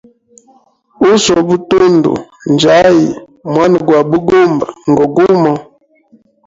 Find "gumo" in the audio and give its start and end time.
5.15-5.53